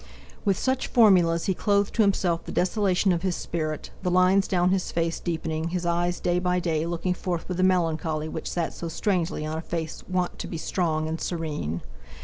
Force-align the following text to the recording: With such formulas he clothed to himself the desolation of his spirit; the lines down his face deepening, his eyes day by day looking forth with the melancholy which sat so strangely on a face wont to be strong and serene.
With 0.45 0.57
such 0.57 0.87
formulas 0.87 1.45
he 1.45 1.53
clothed 1.53 1.93
to 1.93 2.01
himself 2.01 2.43
the 2.43 2.51
desolation 2.51 3.11
of 3.11 3.21
his 3.21 3.35
spirit; 3.35 3.91
the 4.01 4.09
lines 4.09 4.47
down 4.47 4.71
his 4.71 4.91
face 4.91 5.19
deepening, 5.19 5.67
his 5.67 5.85
eyes 5.85 6.19
day 6.19 6.39
by 6.39 6.59
day 6.59 6.87
looking 6.87 7.13
forth 7.13 7.47
with 7.47 7.57
the 7.57 7.61
melancholy 7.63 8.27
which 8.27 8.49
sat 8.49 8.73
so 8.73 8.87
strangely 8.87 9.45
on 9.45 9.59
a 9.59 9.61
face 9.61 10.03
wont 10.09 10.39
to 10.39 10.47
be 10.47 10.57
strong 10.57 11.07
and 11.07 11.21
serene. 11.21 11.83